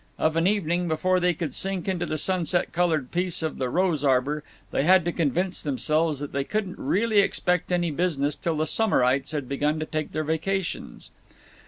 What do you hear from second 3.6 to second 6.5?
rose arbor, they had to convince themselves that they